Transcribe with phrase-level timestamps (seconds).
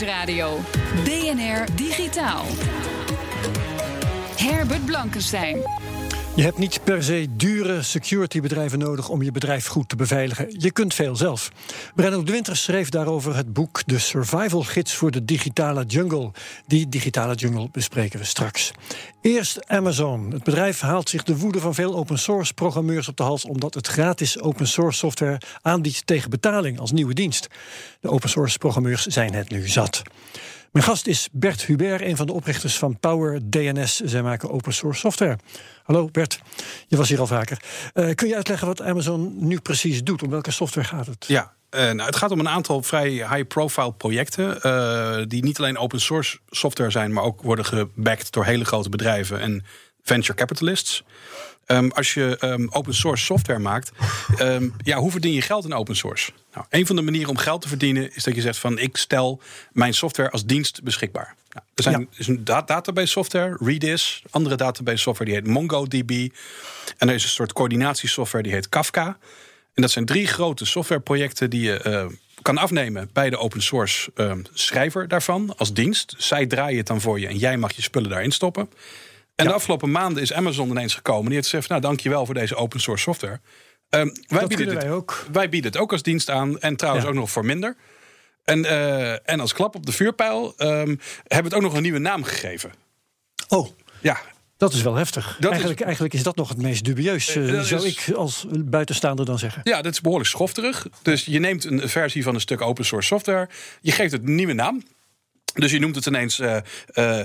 [0.00, 0.58] Nieuwsradio.
[1.04, 2.44] BNR Digitaal.
[4.36, 5.79] Herbert Blankenstein.
[6.40, 10.54] Je hebt niet per se dure securitybedrijven nodig om je bedrijf goed te beveiligen.
[10.58, 11.50] Je kunt veel zelf.
[11.94, 16.30] Brenno de Winter schreef daarover het boek De Survival Gids voor de Digitale Jungle.
[16.66, 18.72] Die digitale jungle bespreken we straks.
[19.22, 20.30] Eerst Amazon.
[20.30, 23.74] Het bedrijf haalt zich de woede van veel open source programmeurs op de hals omdat
[23.74, 27.46] het gratis open source software aanbiedt tegen betaling als nieuwe dienst.
[28.00, 30.02] De open source programmeurs zijn het nu zat.
[30.70, 34.00] Mijn gast is Bert Hubert, een van de oprichters van Power DNS.
[34.00, 35.38] Zij maken open source software.
[35.82, 36.40] Hallo Bert,
[36.86, 37.62] je was hier al vaker.
[37.94, 40.22] Uh, kun je uitleggen wat Amazon nu precies doet?
[40.22, 41.24] Om welke software gaat het?
[41.28, 44.58] Ja, uh, nou, het gaat om een aantal vrij high-profile projecten.
[44.62, 48.88] Uh, die niet alleen open source software zijn, maar ook worden gebacked door hele grote
[48.88, 49.64] bedrijven en
[50.02, 51.04] venture capitalists.
[51.70, 53.92] Um, als je um, open source software maakt,
[54.40, 56.32] um, ja, hoe verdien je geld in open source?
[56.54, 58.96] Nou, een van de manieren om geld te verdienen is dat je zegt van ik
[58.96, 59.40] stel
[59.72, 61.34] mijn software als dienst beschikbaar.
[61.50, 62.06] Nou, er zijn, ja.
[62.16, 66.28] is een database software, Redis, andere database software die heet MongoDB.
[66.98, 69.18] En er is een soort coördinatiesoftware die heet Kafka.
[69.74, 72.06] En dat zijn drie grote softwareprojecten die je uh,
[72.42, 76.14] kan afnemen bij de open source uh, schrijver daarvan als dienst.
[76.18, 78.70] Zij draaien het dan voor je en jij mag je spullen daarin stoppen.
[79.40, 81.24] En de afgelopen maanden is Amazon ineens gekomen.
[81.24, 83.40] Die heeft gezegd: Nou, dankjewel voor deze open source software.
[83.90, 85.26] Um, wij, bieden dit, wij, ook.
[85.32, 86.60] wij bieden het ook als dienst aan.
[86.60, 87.76] En trouwens ook nog voor minder.
[88.44, 91.82] En, uh, en als klap op de vuurpijl um, hebben we het ook nog een
[91.82, 92.72] nieuwe naam gegeven.
[93.48, 93.68] Oh.
[94.00, 94.20] Ja.
[94.56, 95.36] Dat is wel heftig.
[95.40, 98.46] Dat eigenlijk, is, eigenlijk is dat nog het meest dubieus, uh, zou is, ik als
[98.58, 99.60] buitenstaander dan zeggen.
[99.64, 100.86] Ja, dat is behoorlijk schofterig.
[101.02, 103.48] Dus je neemt een versie van een stuk open source software.
[103.80, 104.82] Je geeft het een nieuwe naam.
[105.54, 106.56] Dus je noemt het ineens uh,
[106.94, 107.20] uh,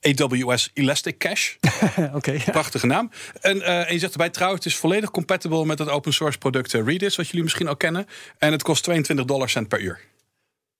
[0.00, 1.56] AWS Elastic Cache.
[2.14, 2.50] okay, ja.
[2.50, 3.10] Prachtige naam.
[3.40, 6.38] En, uh, en je zegt erbij trouwens, het is volledig compatible met het open source
[6.38, 8.06] product Redis, wat jullie misschien al kennen.
[8.38, 10.00] En het kost 22 dollar cent per uur.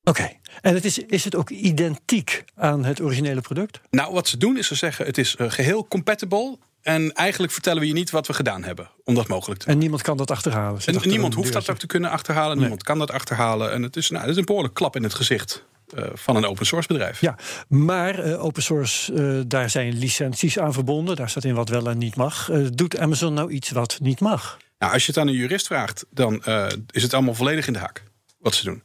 [0.05, 0.41] Oké, okay.
[0.60, 3.81] en het is, is het ook identiek aan het originele product?
[3.91, 6.59] Nou, wat ze doen is ze zeggen het is geheel compatible.
[6.83, 9.75] En eigenlijk vertellen we je niet wat we gedaan hebben om dat mogelijk te doen.
[9.75, 10.81] En niemand kan dat achterhalen.
[10.84, 12.50] En niemand hoeft dat ook te kunnen achterhalen.
[12.50, 12.60] Nee.
[12.60, 13.72] Niemand kan dat achterhalen.
[13.72, 15.65] En het is, nou, het is een behoorlijk klap in het gezicht.
[15.99, 17.21] Uh, van een open source bedrijf.
[17.21, 21.17] Ja, maar uh, open source, uh, daar zijn licenties aan verbonden.
[21.17, 22.51] Daar staat in wat wel en niet mag.
[22.75, 24.59] doet Amazon nou iets wat niet mag?
[24.78, 26.45] Nou, als je het aan een jurist vraagt, dan
[26.91, 28.03] is het allemaal volledig in de haak
[28.39, 28.83] wat ze doen.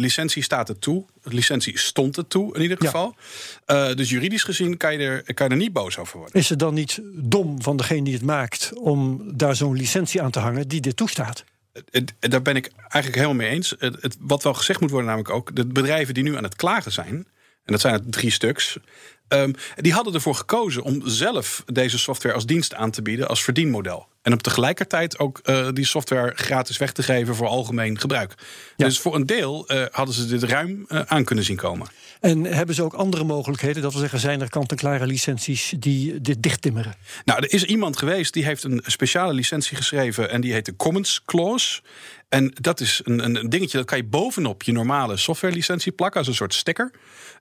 [0.00, 1.04] licentie staat er toe.
[1.22, 3.16] Licentie stond er toe, in ieder geval.
[3.66, 3.94] Ja.
[3.94, 6.40] dus juridisch gezien kan je, er, kan je er niet boos over worden.
[6.40, 10.30] Is het dan niet dom van degene die het maakt om daar zo'n licentie aan
[10.30, 11.44] te hangen die dit toestaat?
[12.18, 13.74] Daar ben ik eigenlijk helemaal mee eens.
[13.78, 15.56] Het, het, wat wel gezegd moet worden, namelijk ook...
[15.56, 17.14] de bedrijven die nu aan het klagen zijn...
[17.64, 18.78] en dat zijn er drie stuks...
[19.28, 23.28] Um, die hadden ervoor gekozen om zelf deze software als dienst aan te bieden...
[23.28, 24.08] als verdienmodel.
[24.22, 27.34] En op tegelijkertijd ook uh, die software gratis weg te geven...
[27.34, 28.34] voor algemeen gebruik.
[28.76, 28.86] Ja.
[28.86, 31.86] Dus voor een deel uh, hadden ze dit ruim uh, aan kunnen zien komen.
[32.22, 33.82] En hebben ze ook andere mogelijkheden?
[33.82, 36.94] Dat wil zeggen, zijn er kant-en-klare licenties die dit dichttimmeren?
[37.24, 40.30] Nou, er is iemand geweest die heeft een speciale licentie geschreven...
[40.30, 41.80] en die heet de Commons Clause.
[42.28, 46.18] En dat is een, een dingetje, dat kan je bovenop je normale softwarelicentie plakken...
[46.18, 46.90] als een soort sticker.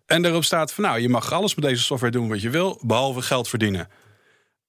[0.05, 2.79] En daarop staat van, nou, je mag alles met deze software doen wat je wil...
[2.81, 3.87] behalve geld verdienen.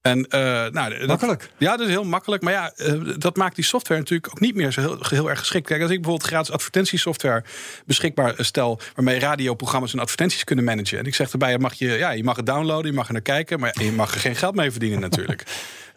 [0.02, 1.50] En, uh, nou, dat, makkelijk.
[1.56, 2.42] Ja, dat is heel makkelijk.
[2.42, 5.38] Maar ja, uh, dat maakt die software natuurlijk ook niet meer zo heel, heel, erg
[5.38, 5.66] geschikt.
[5.66, 7.44] Kijk, als ik bijvoorbeeld gratis advertentiesoftware
[7.86, 8.80] beschikbaar stel...
[8.94, 10.98] waarmee radioprogramma's en advertenties kunnen managen...
[10.98, 13.22] en ik zeg erbij, mag je, ja, je mag het downloaden, je mag er naar
[13.22, 13.60] kijken...
[13.60, 15.42] maar je mag er geen geld mee verdienen natuurlijk.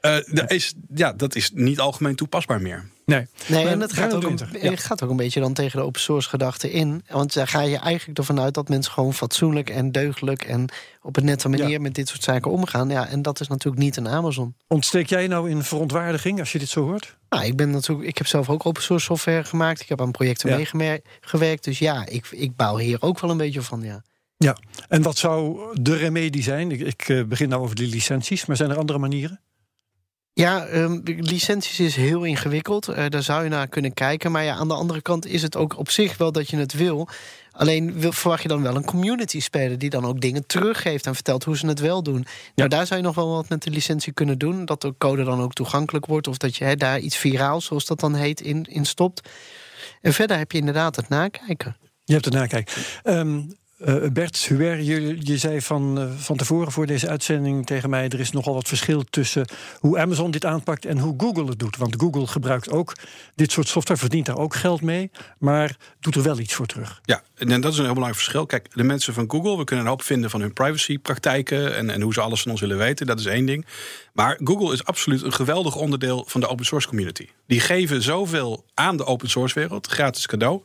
[0.06, 2.90] Uh, dat is, ja, dat is niet algemeen toepasbaar meer.
[3.06, 4.76] Nee, nee en het gaat ook, een, ja.
[4.76, 7.04] gaat ook een beetje dan tegen de open source gedachte in.
[7.08, 10.70] Want daar ga je eigenlijk ervan uit dat mensen gewoon fatsoenlijk en deugdelijk en
[11.02, 11.80] op een nette manier ja.
[11.80, 12.90] met dit soort zaken omgaan.
[12.90, 14.56] Ja, en dat is natuurlijk niet een Amazon.
[14.68, 17.18] Ontsteek jij nou in verontwaardiging als je dit zo hoort?
[17.30, 19.82] Nou, ik ben natuurlijk, ik heb zelf ook open source software gemaakt.
[19.82, 20.68] Ik heb aan projecten ja.
[20.72, 21.64] meegewerkt.
[21.64, 24.04] Dus ja, ik, ik bouw hier ook wel een beetje van, ja.
[24.38, 26.72] Ja, en wat zou de remedie zijn?
[26.72, 29.42] Ik, ik begin nou over die licenties, maar zijn er andere manieren?
[30.38, 32.90] Ja, um, licenties is heel ingewikkeld.
[32.90, 34.32] Uh, daar zou je naar kunnen kijken.
[34.32, 36.74] Maar ja, aan de andere kant is het ook op zich wel dat je het
[36.74, 37.08] wil.
[37.52, 41.14] Alleen wil, verwacht je dan wel een community speler die dan ook dingen teruggeeft en
[41.14, 42.18] vertelt hoe ze het wel doen.
[42.18, 42.52] Ja.
[42.56, 44.66] Nou, daar zou je nog wel wat met de licentie kunnen doen.
[44.66, 46.28] Dat de code dan ook toegankelijk wordt.
[46.28, 49.30] Of dat je daar iets viraals, zoals dat dan heet, in, in stopt.
[50.02, 51.78] En verder heb je inderdaad het nakijken.
[52.04, 52.84] Je hebt het nakijken.
[53.04, 57.90] Um, uh, Bert Huer, je, je zei van, uh, van tevoren voor deze uitzending tegen
[57.90, 59.46] mij: er is nogal wat verschil tussen
[59.80, 61.78] hoe Amazon dit aanpakt en hoe Google het doet.
[61.78, 62.94] Want Google gebruikt ook
[63.36, 67.02] dit soort software, verdient daar ook geld mee, maar doet er wel iets voor terug.
[67.04, 68.46] Ja, en dat is een heel belangrijk verschil.
[68.46, 72.02] Kijk, de mensen van Google, we kunnen een hoop vinden van hun privacypraktijken en, en
[72.02, 73.06] hoe ze alles van ons willen weten.
[73.06, 73.66] Dat is één ding.
[74.14, 77.28] Maar Google is absoluut een geweldig onderdeel van de open source community.
[77.48, 80.62] Die geven zoveel aan de open source wereld, gratis cadeau.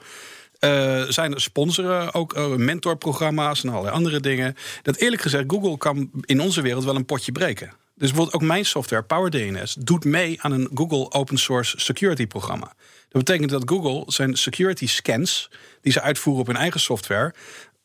[0.60, 4.56] Uh, zijn sponsoren ook uh, mentorprogramma's en allerlei andere dingen.
[4.82, 7.72] Dat eerlijk gezegd, Google kan in onze wereld wel een potje breken.
[7.94, 12.74] Dus bijvoorbeeld ook mijn software, PowerDNS, doet mee aan een Google open source security programma.
[13.08, 17.34] Dat betekent dat Google zijn security scans, die ze uitvoeren op hun eigen software,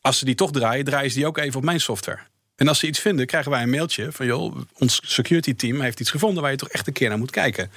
[0.00, 2.20] als ze die toch draaien, draaien ze die ook even op mijn software.
[2.56, 6.00] En als ze iets vinden, krijgen wij een mailtje van joh, ons security team heeft
[6.00, 7.70] iets gevonden waar je toch echt een keer naar moet kijken.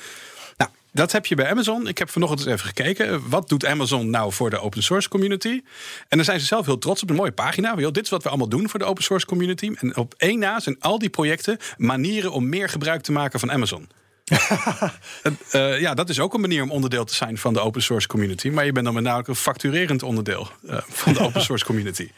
[0.92, 1.88] Dat heb je bij Amazon.
[1.88, 3.30] Ik heb vanochtend eens even gekeken.
[3.30, 5.62] Wat doet Amazon nou voor de open source community?
[6.08, 7.76] En dan zijn ze zelf heel trots op een mooie pagina.
[7.76, 9.72] Dit is wat we allemaal doen voor de open source community.
[9.76, 13.52] En op één na zijn al die projecten manieren om meer gebruik te maken van
[13.52, 13.90] Amazon.
[15.52, 18.08] uh, ja, dat is ook een manier om onderdeel te zijn van de open source
[18.08, 18.50] community.
[18.50, 22.10] Maar je bent dan met name een facturerend onderdeel uh, van de open source community.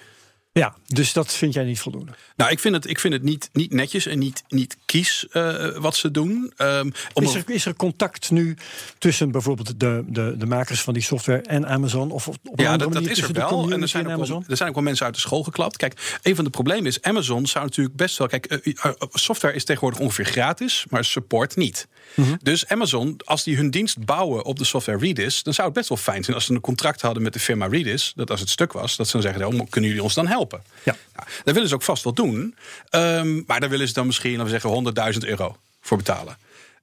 [0.53, 2.11] Ja, dus dat vind jij niet voldoende?
[2.35, 5.77] Nou, ik vind het, ik vind het niet, niet netjes en niet, niet kies uh,
[5.77, 6.53] wat ze doen.
[6.57, 8.57] Um, is, er, is er contact nu
[8.97, 12.11] tussen bijvoorbeeld de, de, de makers van die software en Amazon?
[12.11, 13.71] Of op ja, dat, dat is er wel.
[13.71, 15.77] En er zijn, ook wel, er zijn ook wel mensen uit de school geklapt.
[15.77, 18.27] Kijk, een van de problemen is: Amazon zou natuurlijk best wel.
[18.27, 21.87] Kijk, uh, uh, software is tegenwoordig ongeveer gratis, maar support niet.
[22.15, 22.39] Mm -hmm.
[22.41, 25.89] Dus Amazon, als die hun dienst bouwen op de software Redis, dan zou het best
[25.89, 28.11] wel fijn zijn als ze een contract hadden met de firma Redis.
[28.15, 30.39] Dat als het stuk was, dat ze dan zeggen: oh, kunnen jullie ons dan helpen?
[30.83, 30.95] Ja.
[31.15, 32.55] Nou, daar willen ze ook vast wel doen.
[32.91, 36.37] Um, maar daar willen ze dan misschien, laten we zeggen, 100.000 euro voor betalen.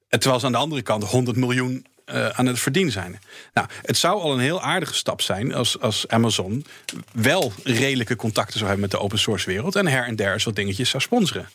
[0.07, 3.19] En terwijl ze aan de andere kant 100 miljoen uh, aan het verdienen zijn.
[3.53, 6.65] Nou, het zou al een heel aardige stap zijn als, als Amazon
[7.11, 10.43] wel redelijke contacten zou hebben met de open source wereld en her en der eens
[10.43, 11.49] wat dingetjes zou sponsoren.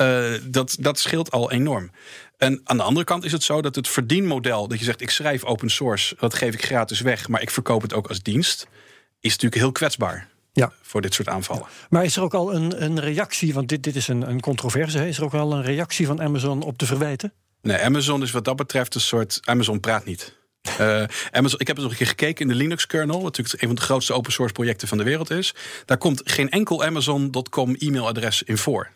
[0.00, 1.90] Uh, dat, dat scheelt al enorm.
[2.38, 5.10] En aan de andere kant is het zo dat het verdienmodel, dat je zegt ik
[5.10, 8.66] schrijf open source, dat geef ik gratis weg, maar ik verkoop het ook als dienst,
[9.20, 10.28] is natuurlijk heel kwetsbaar
[10.60, 10.72] ja.
[10.82, 11.66] voor dit soort aanvallen.
[11.88, 15.08] Maar is er ook al een, een reactie, want dit, dit is een, een controverse,
[15.08, 17.32] is er ook al een reactie van Amazon op de verwijten?
[17.62, 19.40] Nee, Amazon is wat dat betreft een soort.
[19.44, 20.36] Amazon praat niet.
[20.80, 21.04] Uh,
[21.38, 23.68] Amazon, ik heb eens nog een keer gekeken in de Linux kernel, wat natuurlijk een
[23.68, 25.54] van de grootste open source projecten van de wereld is.
[25.84, 28.90] Daar komt geen enkel Amazon.com e-mailadres in voor.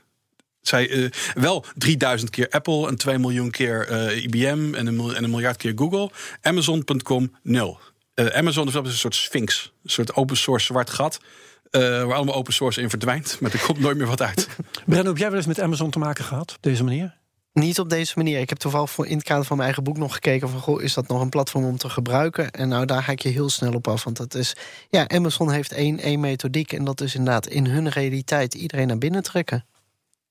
[0.61, 5.25] Zij, uh, wel 3000 keer Apple en 2 miljoen keer uh, IBM en een, en
[5.25, 6.11] een miljard keer Google.
[6.43, 7.81] Amazon.com nul.
[8.15, 11.21] Amazon is een soort sphinx, een soort open source zwart gat.
[11.71, 13.41] Uh, waar allemaal open source in verdwijnt.
[13.41, 14.49] Maar er komt nooit meer wat uit.
[14.87, 17.19] Brenno, heb jij wel eens met Amazon te maken gehad op deze manier?
[17.53, 18.41] Niet op deze manier.
[18.41, 20.83] Ik heb toevallig voor in het kader van mijn eigen boek nog gekeken van goh,
[20.83, 22.51] is dat nog een platform om te gebruiken?
[22.51, 24.05] En nou, daar ga ik je heel snel op af.
[24.05, 24.57] Want dat is,
[24.91, 26.73] ja, Amazon heeft één, één methodiek.
[26.73, 29.65] En dat is inderdaad in hun realiteit iedereen naar binnen trekken.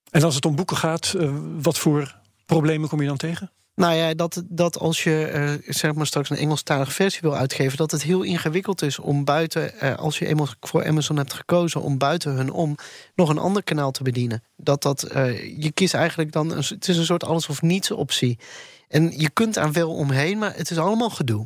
[0.10, 2.16] En als het om boeken gaat, uh, wat voor
[2.46, 3.52] problemen kom je dan tegen?
[3.80, 7.78] Nou ja, dat, dat als je uh, zeg maar straks een Engelstalige versie wil uitgeven,
[7.78, 11.82] dat het heel ingewikkeld is om buiten, uh, als je eenmaal voor Amazon hebt gekozen,
[11.82, 12.76] om buiten hun om
[13.16, 14.44] nog een ander kanaal te bedienen.
[14.56, 18.40] Dat dat, uh, je kiest eigenlijk dan, het is een soort alles of niets optie.
[18.88, 21.42] En je kunt daar wel omheen, maar het is allemaal gedoe.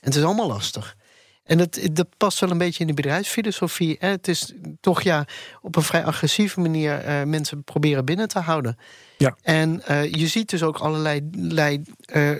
[0.00, 0.96] En het is allemaal lastig.
[1.48, 3.96] En dat, dat past wel een beetje in de bedrijfsfilosofie.
[3.98, 4.08] Hè?
[4.08, 5.26] Het is toch ja,
[5.62, 8.78] op een vrij agressieve manier uh, mensen proberen binnen te houden.
[9.18, 9.36] Ja.
[9.42, 11.82] En uh, je ziet dus ook allerlei.
[12.14, 12.30] Uh,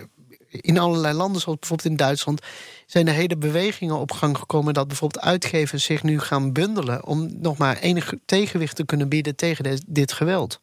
[0.51, 2.41] in allerlei landen, zoals bijvoorbeeld in Duitsland,
[2.85, 7.29] zijn er hele bewegingen op gang gekomen dat bijvoorbeeld uitgevers zich nu gaan bundelen om
[7.41, 10.61] nog maar enig tegenwicht te kunnen bieden tegen dit geweld.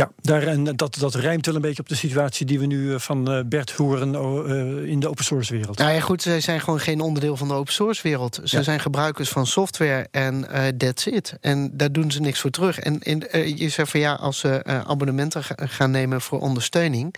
[0.00, 2.92] Ja, daar, en dat, dat rijmt wel een beetje op de situatie die we nu
[2.92, 5.78] eh, van eh, Bert horen uh, in de open source wereld.
[5.78, 8.40] Nou ja, goed, zij zijn gewoon geen onderdeel van de open source wereld.
[8.44, 11.36] Ze zijn gebruikers van software en uh, that's it.
[11.40, 12.78] En daar doen ze niks voor terug.
[12.78, 13.18] En, en
[13.56, 17.14] je zegt van ja, als ze abonnementen gaan nemen voor ondersteuning,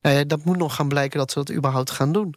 [0.00, 2.34] nou ja, dat moet nog gaan blijken dat ze dat überhaupt gaan doen.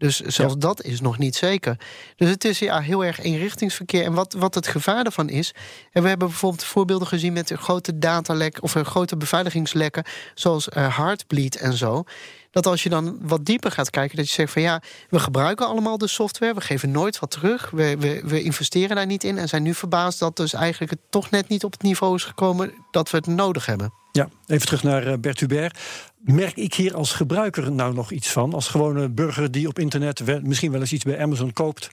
[0.00, 1.76] Dus zelfs dat is nog niet zeker.
[2.16, 4.04] Dus het is ja, heel erg eenrichtingsverkeer.
[4.04, 5.54] En wat, wat het gevaar ervan is.
[5.92, 10.04] En we hebben bijvoorbeeld voorbeelden gezien met een grote datalek of een grote beveiligingslekken,
[10.34, 12.04] zoals uh, Heartbleed en zo.
[12.50, 15.66] Dat als je dan wat dieper gaat kijken, dat je zegt van ja, we gebruiken
[15.66, 19.38] allemaal de software, we geven nooit wat terug, we, we, we investeren daar niet in
[19.38, 22.24] en zijn nu verbaasd dat dus eigenlijk het toch net niet op het niveau is
[22.24, 23.99] gekomen dat we het nodig hebben.
[24.12, 25.78] Ja, even terug naar Bert Hubert.
[26.18, 28.54] Merk ik hier als gebruiker nou nog iets van?
[28.54, 31.90] Als gewone burger die op internet misschien wel eens iets bij Amazon koopt.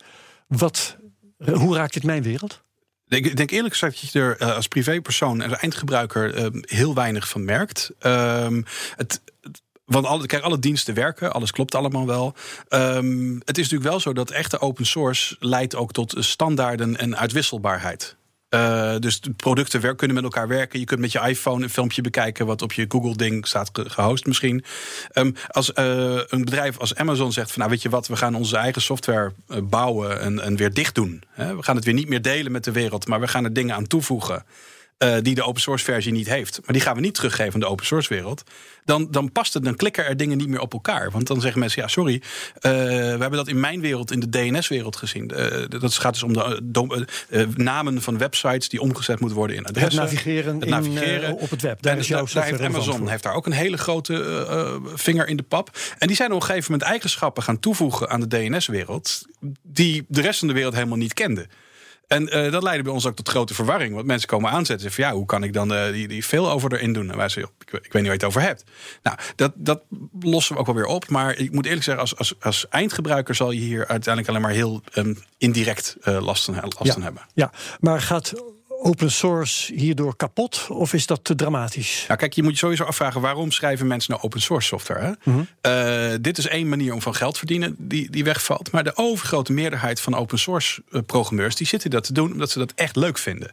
[0.48, 0.98] Wat,
[1.54, 2.62] hoe raakt dit mijn wereld?
[3.08, 7.92] Ik denk eerlijk gezegd dat je er als privépersoon en eindgebruiker heel weinig van merkt.
[8.00, 8.62] Ehm,
[8.96, 9.22] het,
[9.88, 12.34] want alle, kijk, alle diensten werken, alles klopt allemaal wel.
[12.70, 17.18] Um, het is natuurlijk wel zo dat echte open source leidt ook tot standaarden en
[17.18, 18.16] uitwisselbaarheid.
[18.50, 20.80] Uh, dus de producten kunnen met elkaar werken.
[20.80, 24.64] Je kunt met je iPhone een filmpje bekijken wat op je Google-ding staat gehost misschien.
[25.14, 28.36] Um, als uh, een bedrijf als Amazon zegt van nou weet je wat, we gaan
[28.36, 31.24] onze eigen software uh, bouwen en, en weer dicht doen.
[31.32, 31.56] Hè?
[31.56, 33.76] We gaan het weer niet meer delen met de wereld, maar we gaan er dingen
[33.76, 34.46] aan toevoegen.
[35.04, 36.60] Uh, die de open source versie niet heeft.
[36.66, 38.44] Maar die gaan we niet teruggeven aan de open source wereld.
[38.86, 41.12] Dan, dan past het, dan klikken er dingen niet meer op elkaar.
[41.12, 42.70] Want dan zeggen mensen, ja, sorry, uh, we
[43.20, 45.32] hebben dat in mijn wereld, in de DNS-wereld gezien.
[45.36, 47.06] Uh, dat gaat dus om de
[47.56, 50.02] namen van websites die omgezet moeten worden in adressen.
[50.02, 51.30] Het navigeren, het navigeren.
[51.30, 51.82] In, op het web.
[51.82, 55.44] Daar is jouw daar heeft Amazon heeft daar ook een hele grote vinger in de
[55.44, 55.78] pap.
[55.98, 59.26] En die zijn op een gegeven moment eigenschappen gaan toevoegen aan de DNS-wereld.
[59.62, 61.48] die de rest van de wereld helemaal niet kende.
[62.08, 63.94] En uh, dat leidde bij ons ook tot grote verwarring.
[63.94, 64.92] Want mensen komen aanzetten.
[64.92, 67.12] Van ja, hoe kan ik dan uh, die, die veel over erin doen?
[67.12, 68.64] En wij zeggen, ik, ik, weet niet waar je het over hebt.
[69.04, 69.82] Nou, dat, dat
[70.20, 71.10] lossen we ook wel weer op.
[71.10, 74.52] Maar ik moet eerlijk zeggen, als, als, als eindgebruiker zal je hier uiteindelijk alleen maar
[74.52, 77.26] heel um, indirect uh, last, last ja, van hebben.
[77.34, 78.34] Ja, maar gaat
[78.82, 80.68] open source hierdoor kapot?
[80.70, 82.04] Of is dat te dramatisch?
[82.08, 85.02] Nou, kijk, je moet je sowieso afvragen waarom schrijven mensen nou open source software?
[85.02, 85.10] Hè?
[85.10, 85.48] Mm -hmm.
[85.72, 88.72] uh, dit is één manier om van geld te verdienen die, die wegvalt.
[88.72, 92.60] Maar de overgrote meerderheid van open source programmeurs die zitten dat te doen omdat ze
[92.60, 93.52] dat echt leuk vinden.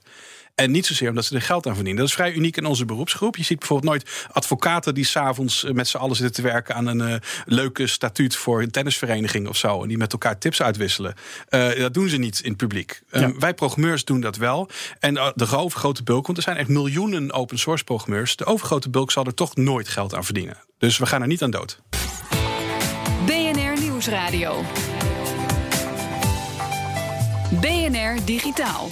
[0.55, 2.01] En niet zozeer omdat ze er geld aan verdienen.
[2.01, 3.37] Dat is vrij uniek in onze beroepsgroep.
[3.37, 7.09] Je ziet bijvoorbeeld nooit advocaten die s'avonds met z'n allen zitten te werken aan een
[7.09, 9.83] uh, leuke statuut voor een tennisvereniging of zo.
[9.83, 11.15] En die met elkaar tips uitwisselen.
[11.51, 13.03] Uh, dat doen ze niet in het publiek.
[13.11, 13.33] Ja.
[13.39, 14.71] Wij programmeurs doen dat wel.
[14.99, 18.37] En de overgrote bulk, want er zijn echt miljoenen open source programmeurs.
[18.37, 20.57] De overgrote bulk zal er toch nooit geld aan verdienen.
[20.79, 21.81] Dus we gaan er niet aan dood.
[23.27, 24.63] BNR Nieuwsradio.
[27.61, 28.89] BNR Digitaal.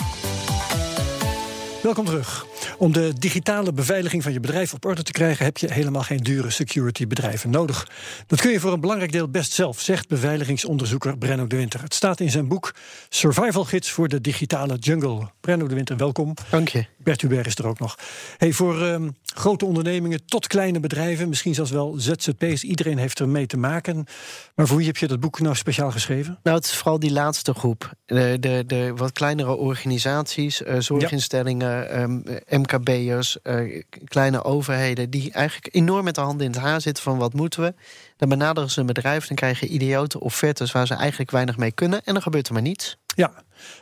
[1.83, 2.51] Welkom terug.
[2.79, 6.19] Om de digitale beveiliging van je bedrijf op orde te krijgen, heb je helemaal geen
[6.19, 7.88] dure security bedrijven nodig.
[8.26, 11.83] Dat kun je voor een belangrijk deel best zelf, zegt beveiligingsonderzoeker Brenno de Winter.
[11.83, 12.75] Het staat in zijn boek
[13.09, 15.31] Survival Gids voor de digitale jungle.
[15.41, 16.35] Brenno de Winter, welkom.
[16.50, 16.87] Dank je.
[16.99, 17.99] Bert Hubert is er ook nog.
[18.37, 23.29] Hey, voor um, grote ondernemingen tot kleine bedrijven, misschien zelfs wel ZZP's, iedereen heeft er
[23.29, 24.05] mee te maken.
[24.55, 26.38] Maar voor wie heb je dat boek nou speciaal geschreven?
[26.43, 27.93] Nou, het is vooral die laatste groep.
[28.05, 32.02] De, de, de wat kleinere organisaties, uh, zorginstellingen, ja.
[32.02, 32.23] um,
[32.62, 37.19] MKB'ers, uh, kleine overheden, die eigenlijk enorm met de handen in het haar zitten van
[37.19, 37.75] wat moeten we.
[38.16, 41.73] Dan benaderen ze een bedrijf, dan krijg je idiote offertes waar ze eigenlijk weinig mee
[41.73, 42.97] kunnen en dan gebeurt er maar niets.
[43.14, 43.33] Ja,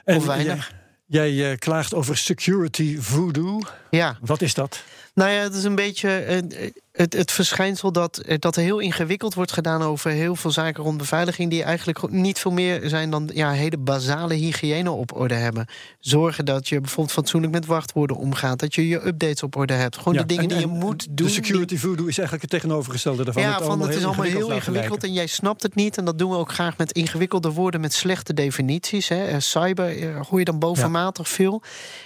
[0.05, 0.73] en of weinig.
[1.07, 3.61] Jij, jij uh, klaagt over security voodoo.
[3.91, 4.19] Ja.
[4.21, 4.83] Wat is dat?
[5.21, 9.35] Nou ja, het is een beetje uh, het, het verschijnsel dat, dat er heel ingewikkeld
[9.35, 13.31] wordt gedaan over heel veel zaken rond beveiliging, die eigenlijk niet veel meer zijn dan
[13.35, 15.67] ja, hele basale hygiëne op orde hebben.
[15.99, 19.97] Zorgen dat je bijvoorbeeld fatsoenlijk met wachtwoorden omgaat, dat je je updates op orde hebt.
[19.97, 21.27] Gewoon ja, de dingen en, die je en moet doen.
[21.27, 23.43] De security voodoo is eigenlijk het tegenovergestelde daarvan.
[23.43, 25.97] Ja, het van het is allemaal heel ingewikkeld, en jij snapt het niet.
[25.97, 29.09] En dat doen we ook graag met ingewikkelde woorden met slechte definities.
[29.09, 29.41] Hè.
[29.41, 31.35] Cyber hoor je dan bovenmatig ja.
[31.35, 31.63] veel.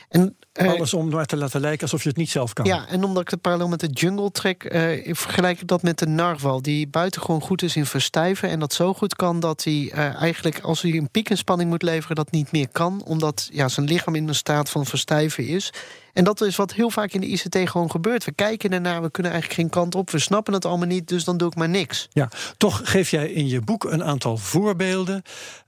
[0.09, 2.65] En Alles om maar te laten lijken alsof je het niet zelf kan.
[2.65, 4.65] Ja, en omdat ik het parallel met de jungle trek,
[5.05, 8.49] ik vergelijk ik dat met de narwal, die buitengewoon goed is in verstijven.
[8.49, 11.29] En dat zo goed kan dat hij uh, eigenlijk, als hij een piek
[11.67, 13.03] moet leveren, dat niet meer kan.
[13.05, 15.73] Omdat ja, zijn lichaam in een staat van verstijven is.
[16.15, 18.25] En dat is wat heel vaak in de ICT gewoon gebeurt.
[18.25, 20.11] We kijken ernaar, we kunnen eigenlijk geen kant op.
[20.11, 22.09] We snappen het allemaal niet, dus dan doe ik maar niks.
[22.13, 25.23] Ja, toch geef jij in je boek een aantal voorbeelden.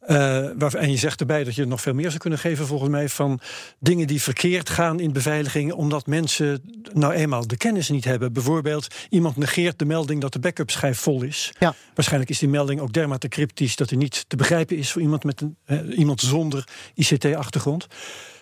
[0.08, 0.16] Uh,
[0.58, 3.08] waar, en je zegt erbij dat je nog veel meer zou kunnen geven, volgens mij,
[3.08, 3.40] van
[3.78, 6.62] dingen die verkeerd gaan in beveiliging, omdat mensen
[6.92, 8.32] nou eenmaal de kennis niet hebben.
[8.32, 11.52] Bijvoorbeeld, iemand negeert de melding dat de backup schijf vol is.
[11.58, 11.74] Ja.
[11.94, 15.24] Waarschijnlijk is die melding ook dermate cryptisch dat hij niet te begrijpen is voor iemand,
[15.24, 17.86] met een, uh, iemand zonder ICT-achtergrond.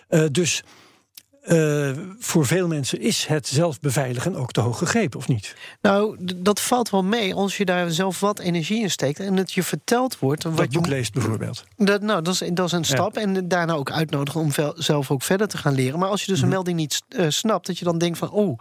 [0.09, 0.63] Uh, dus
[1.47, 5.55] uh, voor veel mensen is het zelf beveiligen ook te hoog gegrepen, of niet?
[5.81, 9.51] Nou, dat valt wel mee als je daar zelf wat energie in steekt en het
[9.51, 10.43] je verteld wordt.
[10.43, 11.63] Wat boek je leest bijvoorbeeld.
[11.77, 13.15] Dat, nou, dat is, dat is een stap.
[13.15, 13.21] Ja.
[13.21, 15.99] En daarna ook uitnodigen om zelf ook verder te gaan leren.
[15.99, 16.63] Maar als je dus een mm -hmm.
[16.63, 18.59] melding niet uh, snapt, dat je dan denkt van oh.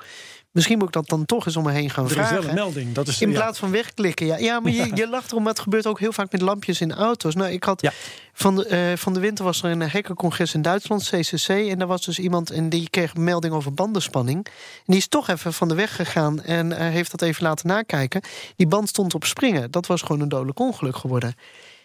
[0.55, 2.37] Misschien moet ik dat dan toch eens om me heen gaan er vragen.
[2.37, 2.95] Is wel een melding.
[2.95, 3.35] Dat is, in ja.
[3.35, 4.27] plaats van wegklikken.
[4.27, 6.81] Ja, ja maar je, je lacht erom, maar het gebeurt ook heel vaak met lampjes
[6.81, 7.35] in auto's.
[7.35, 7.93] Nou, ik had ja.
[8.33, 11.49] van, de, uh, van de winter was er een hackercongres in Duitsland, CCC.
[11.49, 14.47] En daar was dus iemand en die kreeg een melding over bandenspanning.
[14.47, 14.53] En
[14.87, 18.21] die is toch even van de weg gegaan en uh, heeft dat even laten nakijken.
[18.57, 19.71] Die band stond op springen.
[19.71, 21.35] Dat was gewoon een dodelijk ongeluk geworden.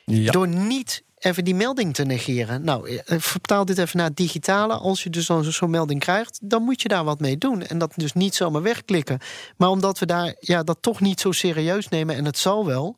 [0.05, 0.31] Ja.
[0.31, 2.63] Door niet even die melding te negeren.
[2.63, 4.73] Nou, eh, vertaal dit even naar het digitale.
[4.73, 7.61] Als je dus zo'n zo melding krijgt, dan moet je daar wat mee doen.
[7.61, 9.19] En dat dus niet zomaar wegklikken.
[9.57, 12.97] Maar omdat we daar ja, dat toch niet zo serieus nemen en het zal wel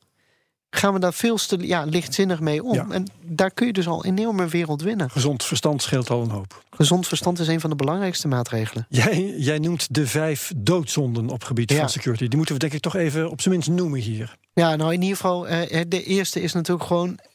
[0.72, 2.92] gaan we daar veel te ja, lichtzinnig mee om.
[2.92, 5.10] En daar kun je dus al enorme wereld winnen.
[5.10, 6.64] Gezond verstand scheelt al een hoop.
[6.70, 8.86] Gezond verstand is een van de belangrijkste maatregelen.
[8.90, 12.28] Jij, jij noemt de vijf doodzonden op gebied van security.
[12.28, 14.36] Die moeten we denk ik toch even op zijn minst noemen hier.
[14.54, 17.26] Ja, nou in ieder geval, eh, eh, de eerste is natuurlijk gewoon eh,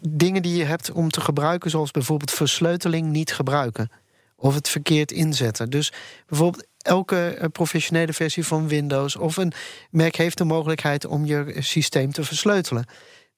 [0.00, 3.90] dingen die je hebt om te gebruiken, zoals bijvoorbeeld versleuteling niet gebruiken.
[4.36, 5.70] Of het verkeerd inzetten.
[5.70, 5.92] Dus
[6.26, 9.52] bijvoorbeeld elke eh, professionele versie van Windows of een
[9.90, 12.84] Mac heeft de mogelijkheid om je systeem te versleutelen.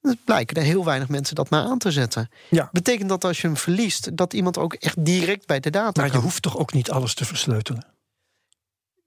[0.00, 2.30] Dan blijken er heel weinig mensen dat maar aan te zetten.
[2.50, 2.68] Ja.
[2.72, 6.12] Betekent dat als je hem verliest, dat iemand ook echt direct bij de data Maar
[6.12, 7.86] je hoeft toch ook niet alles te versleutelen?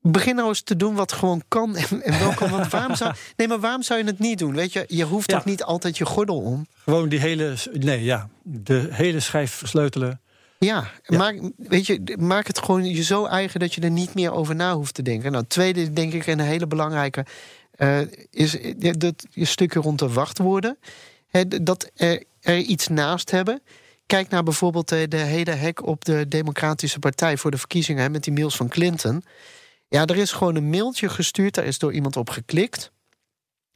[0.08, 2.36] Begin nou eens te doen wat gewoon kan en, en.
[2.50, 4.56] Want waarom zou, nee, maar waarom zou je het niet doen?
[4.56, 6.68] Weet je, je hoeft toch niet altijd je gordel om?
[6.84, 10.22] Gewoon die hele, nee, ja, de hele schijf versleutelen.
[10.60, 14.32] Ja, Maak, weet je, maak het gewoon je zo eigen dat je er niet meer
[14.32, 15.32] over na hoeft te denken.
[15.32, 17.26] Nou, tweede, denk ik, een hele belangrijke,
[17.78, 18.00] uh,
[18.32, 18.58] is
[18.98, 20.78] dat je stukje rond de wachtwoorden.
[21.62, 23.62] dat er, er, iets naast hebben.
[24.06, 28.24] Kijk naar bijvoorbeeld de, de hele hack op de Democratische Partij voor de verkiezingen met
[28.24, 29.24] die mails van Clinton.
[29.88, 32.92] Ja, er is gewoon een mailtje gestuurd, daar is door iemand op geklikt.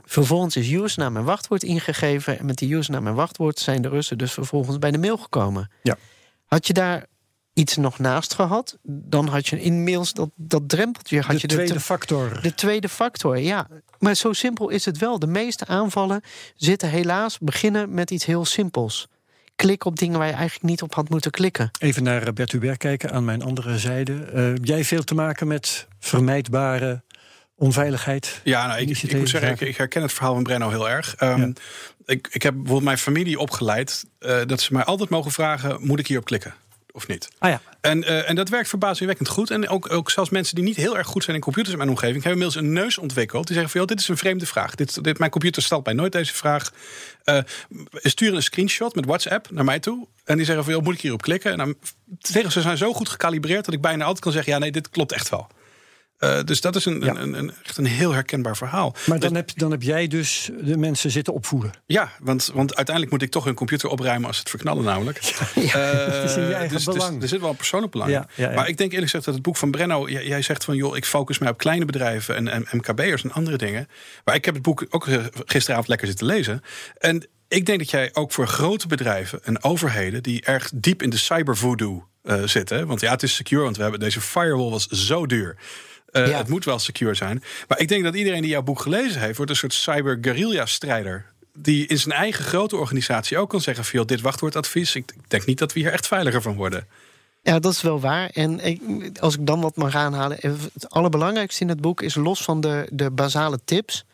[0.05, 2.39] Vervolgens is usernaam en wachtwoord ingegeven.
[2.39, 5.71] En met die usernaam en wachtwoord zijn de Russen dus vervolgens bij de mail gekomen.
[5.83, 5.97] Ja.
[6.45, 7.05] Had je daar
[7.53, 11.21] iets nog naast gehad, dan had je inmiddels dat, dat drempeltje.
[11.21, 12.41] Had de je tweede de, factor.
[12.41, 13.67] De tweede factor, ja.
[13.99, 15.19] Maar zo simpel is het wel.
[15.19, 16.21] De meeste aanvallen
[16.55, 19.07] zitten helaas beginnen met iets heel simpels.
[19.55, 21.71] Klik op dingen waar je eigenlijk niet op had moeten klikken.
[21.79, 24.31] Even naar Bert Hubert kijken aan mijn andere zijde.
[24.33, 27.03] Uh, jij veel te maken met vermijdbare
[27.55, 28.41] onveiligheid?
[28.43, 31.15] Ja, nou, ik, ik, moet zeggen, ik, herken het verhaal van Brenno heel erg.
[31.21, 31.53] Um,
[32.05, 35.99] ik, ik heb bijvoorbeeld mijn familie opgeleid uh, dat ze mij altijd mogen vragen: moet
[35.99, 36.53] ik hierop klikken?
[36.91, 37.29] Of niet?
[37.37, 37.61] Ah ja.
[37.81, 39.51] En, uh, en dat werkt verbazingwekkend goed.
[39.51, 41.89] En ook, ook zelfs mensen die niet heel erg goed zijn in computers in mijn
[41.89, 43.45] omgeving, hebben inmiddels een neus ontwikkeld.
[43.45, 44.75] Die zeggen van, joh, dit is een vreemde vraag.
[44.75, 46.71] Dit, dit, mijn computer stelt mij nooit deze vraag.
[47.25, 47.39] Uh,
[47.93, 50.07] sturen een screenshot met WhatsApp naar mij toe.
[50.23, 51.51] En die zeggen van, joh, moet ik hierop klikken?
[51.51, 51.75] En dan
[52.19, 54.89] zeggen ze zijn zo goed gecalibreerd dat ik bijna altijd kan zeggen, ja, nee, dit
[54.89, 55.47] klopt echt wel.
[56.19, 57.15] Uh, dus dat is een, ja.
[57.15, 58.95] een, een, echt een heel herkenbaar verhaal.
[59.05, 61.71] Maar dan, heb, dan heb jij dus de mensen zitten opvoeden.
[61.85, 65.19] Ja, want, want uiteindelijk moet ik toch hun computer opruimen als ze het verknallen, namelijk.
[65.55, 67.13] Ja, uh, is in je eigen dus, belang.
[67.13, 68.11] Dus, er zit wel een persoonlijk belang.
[68.11, 70.09] Ja, maar ik denk eerlijk gezegd dat het boek van Brenno...
[70.09, 72.35] Jij, jij, zegt van, joh, ik focus mij op kleine bedrijven...
[72.35, 73.87] en, en MKB'ers en andere dingen.
[74.23, 75.07] Maar ik heb het boek ook
[75.45, 76.61] gisteravond lekker zitten lezen.
[76.97, 80.23] En ik denk dat jij ook voor grote bedrijven en overheden...
[80.23, 82.87] die erg diep in de cybervoodoo uh, zitten...
[82.87, 85.57] want ja, het is secure, want we hebben deze firewall was zo duur...
[86.11, 86.37] Uh, ja.
[86.37, 87.43] Het moet wel secure zijn.
[87.67, 91.25] Maar ik denk dat iedereen die jouw boek gelezen heeft, wordt een soort cyber-guerrilla-strijder.
[91.53, 94.95] Die in zijn eigen grote organisatie ook kan zeggen: van, dit wachtwoordadvies.
[94.95, 96.87] Ik denk niet dat we hier echt veiliger van worden.
[97.41, 98.29] Ja, dat is wel waar.
[98.29, 98.81] En ik,
[99.19, 100.37] als ik dan wat mag aanhalen.
[100.41, 104.05] Het allerbelangrijkste in het boek is los van de, de basale tips.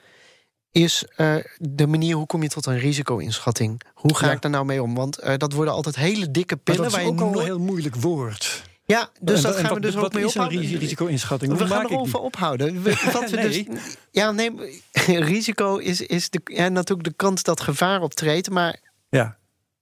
[0.71, 3.81] Is uh, de manier hoe kom je tot een risico-inschatting?
[3.93, 4.31] Hoe ga ja.
[4.31, 4.95] ik daar nou mee om?
[4.95, 6.81] Want uh, dat worden altijd hele dikke pillen.
[6.81, 8.63] Maar dat is ook al een heel moeilijk woord.
[8.85, 10.57] Ja, dus dat gaan we dus ook mee ophouden.
[10.57, 11.57] Wat is een risico-inschatting?
[11.57, 12.83] We gaan erover ophouden.
[12.83, 13.65] We nee.
[13.67, 14.51] dus, ja, nee,
[15.33, 18.49] risico is, is de, ja, natuurlijk de kans dat gevaar optreedt.
[18.49, 19.37] Maar ja.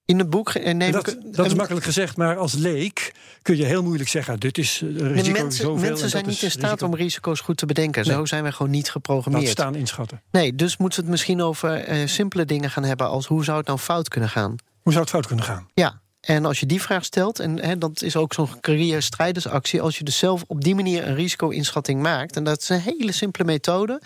[0.05, 1.35] in het boek neem dat, ik...
[1.35, 4.39] Dat is makkelijk gezegd, maar als leek kun je heel moeilijk zeggen...
[4.39, 6.85] dit is risico mensen, zoveel Mensen zijn niet in staat risico.
[6.85, 8.07] om risico's goed te bedenken.
[8.07, 8.15] Nee.
[8.15, 9.45] Zo zijn wij gewoon niet geprogrammeerd.
[9.45, 10.21] Laat staan inschatten.
[10.31, 13.07] Nee, dus moeten we het misschien over uh, simpele dingen gaan hebben...
[13.07, 14.55] als hoe zou het nou fout kunnen gaan?
[14.81, 15.67] Hoe zou het fout kunnen gaan?
[15.73, 19.81] Ja, en als je die vraag stelt, en hè, dat is ook zo'n carrière-strijdersactie...
[19.81, 22.35] als je dus zelf op die manier een risico-inschatting maakt...
[22.35, 24.01] en dat is een hele simpele methode...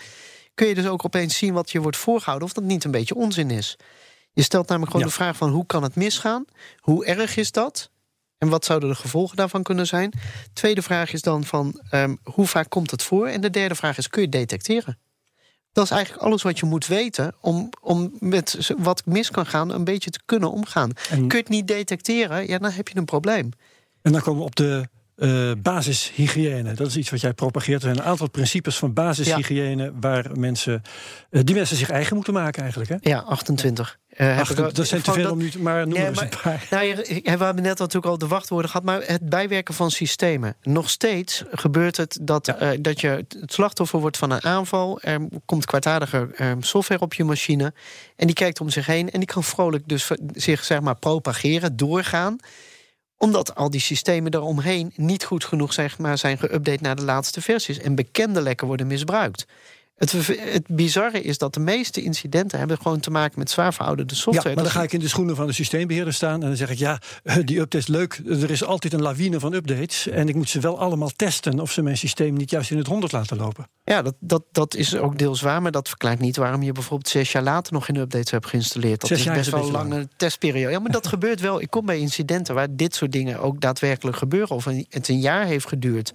[0.54, 2.48] kun je dus ook opeens zien wat je wordt voorgehouden...
[2.48, 3.76] of dat niet een beetje onzin is.
[4.32, 5.12] Je stelt namelijk gewoon ja.
[5.12, 6.44] de vraag van hoe kan het misgaan?
[6.78, 7.90] Hoe erg is dat?
[8.38, 10.12] En wat zouden de gevolgen daarvan kunnen zijn?
[10.52, 13.26] Tweede vraag is dan van um, hoe vaak komt het voor?
[13.26, 14.98] En de derde vraag is kun je detecteren?
[15.78, 19.70] Dat is eigenlijk alles wat je moet weten om, om met wat mis kan gaan
[19.72, 20.90] een beetje te kunnen omgaan.
[21.10, 23.50] En, Kun je het niet detecteren, ja, dan heb je een probleem.
[24.02, 24.88] En dan komen we op de
[25.18, 26.74] uh, basishygiëne.
[26.74, 27.82] Dat is iets wat jij propageert.
[27.82, 29.92] Er zijn een aantal principes van basishygiëne ja.
[30.00, 30.82] waar mensen,
[31.30, 32.90] uh, die mensen zich eigen moeten maken eigenlijk.
[32.90, 32.96] Hè?
[33.00, 33.98] Ja, 28.
[34.16, 36.34] Uh, Ach, dat, dat zijn te veel dat, om nu, maar noem nee, maar, eens
[36.34, 36.66] een paar.
[36.70, 40.56] Nou, we hebben net natuurlijk al de wachtwoorden gehad, maar het bijwerken van systemen.
[40.62, 42.72] Nog steeds gebeurt het dat, ja.
[42.72, 45.00] uh, dat je het slachtoffer wordt van een aanval.
[45.00, 47.72] Er komt kwartaadige uh, software op je machine
[48.16, 51.76] en die kijkt om zich heen en die kan vrolijk dus zich zeg maar propageren,
[51.76, 52.38] doorgaan
[53.18, 57.40] omdat al die systemen eromheen niet goed genoeg zijn, maar zijn geüpdate naar de laatste
[57.40, 57.78] versies.
[57.78, 59.46] En bekende lekken worden misbruikt.
[59.98, 64.14] Het, het, bizarre is dat de meeste incidenten hebben gewoon te maken met zwaar verouderde
[64.14, 64.48] software.
[64.48, 66.70] Ja, maar dan ga ik in de schoenen van de systeembeheerder staan en dan zeg
[66.70, 67.00] ik: ja,
[67.44, 68.20] die update is leuk.
[68.26, 70.08] Er is altijd een lawine van updates.
[70.08, 72.86] En ik moet ze wel allemaal testen of ze mijn systeem niet juist in het
[72.86, 73.68] honderd laten lopen.
[73.84, 77.08] Ja, dat, dat, dat is ook deels waar, maar dat verklaart niet waarom je bijvoorbeeld
[77.08, 79.00] zes jaar later nog geen updates hebt geïnstalleerd.
[79.00, 79.88] Dat zes is best is wel een lang.
[79.88, 80.72] lange testperiode.
[80.72, 81.60] Ja, maar dat gebeurt wel.
[81.60, 85.44] Ik kom bij incidenten waar dit soort dingen ook daadwerkelijk gebeuren, of het een jaar
[85.44, 86.12] heeft geduurd.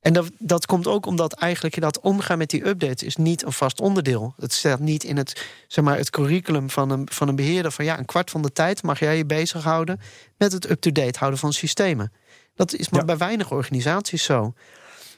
[0.00, 3.52] En dat, dat komt ook omdat eigenlijk dat omgaan met die updates is niet een
[3.52, 4.34] vast onderdeel.
[4.36, 7.84] Het staat niet in het, zeg maar, het curriculum van een, van een beheerder van
[7.84, 10.00] ja, een kwart van de tijd mag jij je bezighouden
[10.36, 12.12] met het up-to-date houden van systemen.
[12.54, 13.06] Dat is maar Ja.
[13.06, 14.52] bij weinig organisaties zo.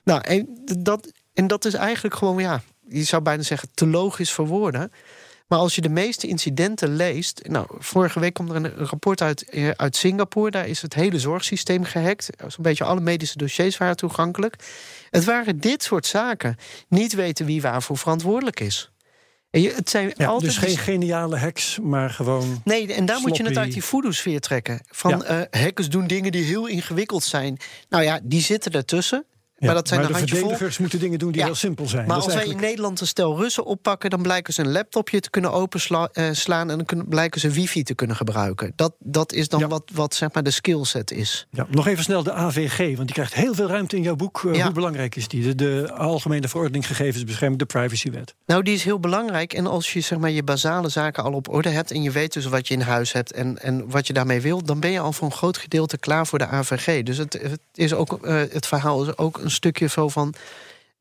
[0.05, 4.33] Nou, en dat, en dat is eigenlijk gewoon, ja, je zou bijna zeggen, te logisch
[4.33, 4.93] voor woorden.
[5.51, 7.41] Maar als je de meeste incidenten leest.
[7.49, 10.51] Nou, vorige week kwam er een rapport uit, eh, uit Singapore.
[10.51, 12.31] Daar is het hele zorgsysteem gehackt.
[12.47, 14.55] Zo'n beetje alle medische dossiers waren toegankelijk.
[15.11, 16.57] Het waren dit soort zaken.
[16.89, 18.91] Niet weten wie waarvoor verantwoordelijk is.
[19.51, 22.61] En je, het zijn Ja, altijd dus geen geniale hacks, maar gewoon.
[22.65, 24.81] Nee, en daar moet je het uit die voodoo-sfeer trekken.
[24.87, 27.57] Van eh, hackers doen dingen die heel ingewikkeld zijn.
[27.89, 29.25] Nou ja, die zitten ertussen.
[29.61, 32.07] Maar dat zijn maar de verdedigers moeten dingen doen die heel simpel zijn.
[32.07, 34.11] Maar Dat als is wij in eigenlijk- Nederland een stel Russen oppakken...
[34.11, 36.09] dan blijken ze een laptopje te kunnen openslaan...
[36.49, 38.73] en dan kunnen, blijken ze wifi te kunnen gebruiken.
[38.77, 41.47] Dat, dat is dan wat, wat zeg maar de skillset is.
[41.51, 44.45] Ja, nog even snel de AVG, want die krijgt heel veel ruimte in jouw boek.
[44.53, 44.63] Eh.
[44.63, 45.43] Hoe belangrijk is die?
[45.43, 48.35] De, de Algemene Verordening Gegevensbescherming, de Privacywet.
[48.47, 49.53] Nou, die is heel belangrijk.
[49.53, 51.91] En als je zeg maar, je basale zaken al op orde hebt...
[51.91, 54.63] en je weet dus wat je in huis hebt en, en wat je daarmee wil...
[54.63, 57.03] dan ben je al voor een groot gedeelte klaar voor de AVG.
[57.03, 60.35] Dus het, het, is ook, eh, het verhaal is ook een stukje zo van...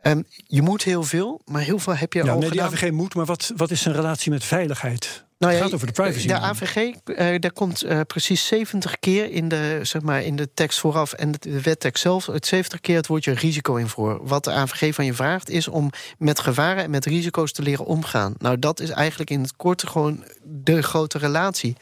[0.01, 2.67] ehm, je moet heel veel, maar heel veel heb je Ja, al nee, gedaan.
[2.67, 5.27] AVG moet, maar wat, wat is zijn relatie met veiligheid?
[5.39, 6.27] Nou het ja, gaat over de privacy.
[6.27, 10.49] De AVG, eh, daar komt eh, precies 70 keer in de, zeg maar, in de
[10.53, 14.19] tekst vooraf en de wettekst zelf, het 70 keer het woordje risico in voor.
[14.27, 17.85] Wat de AVG van je vraagt is om met gevaren en met risico's te leren
[17.85, 18.33] omgaan.
[18.37, 21.75] Nou, dat is eigenlijk in het kort gewoon de grote relatie.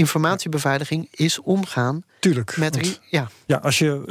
[0.00, 2.56] Informatiebeveiliging is omgaan Tuurlijk.
[2.56, 2.74] met...
[2.74, 4.02] want- Ja, Ja, als je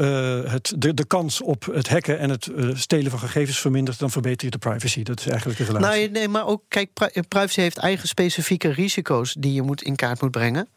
[0.45, 3.99] eh, het, de, de kans op het hacken en het eh, stelen van gegevens vermindert,
[3.99, 5.03] dan verbeter je de privacy.
[5.03, 5.99] Dat is eigenlijk de relatie.
[5.99, 9.95] nou, nee, maar ook, kijk, pri- privacy heeft eigen specifieke risico's die je moet in
[9.95, 10.67] kaart moet brengen.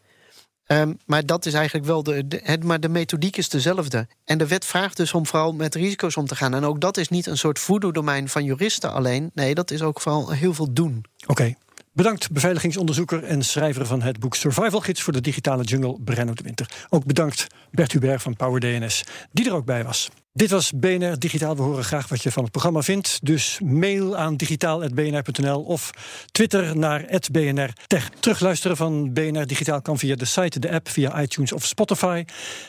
[0.63, 4.07] Ehm, maar dat is eigenlijk wel de, de, het, maar de methodiek is dezelfde.
[4.25, 6.53] En de wet vraagt dus om vooral met risico's om te gaan.
[6.53, 9.31] En ook dat is niet een soort voodoo-domein van juristen alleen.
[9.33, 11.05] Nee, dat is ook vooral heel veel doen.
[11.27, 11.53] Oké.
[11.95, 16.43] Bedankt beveiligingsonderzoeker en schrijver van het boek Survival Gids voor de digitale jungle, Brenno de
[16.43, 16.85] Winter.
[16.89, 20.09] Ook bedankt Bert Hubert van Power DNS, die er ook bij was.
[20.35, 21.55] Dit was BNR Digitaal.
[21.55, 23.19] We horen graag wat je van het programma vindt.
[23.23, 25.91] Dus mail aan digitaal.bnr.nl of
[26.31, 28.09] Twitter naar @bnr Tech.
[28.19, 32.25] Terugluisteren van BNR Digitaal kan via de site, de app, via iTunes of Spotify.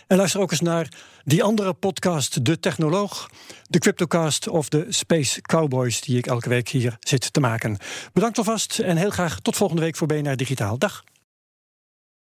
[0.07, 0.88] En luister ook eens naar
[1.24, 3.31] die andere podcast, De Technoloog,
[3.68, 7.79] de Cryptocast of de Space Cowboys, die ik elke week hier zit te maken.
[8.12, 10.79] Bedankt alvast en heel graag tot volgende week voor BNR Digitaal.
[10.79, 11.05] Dag.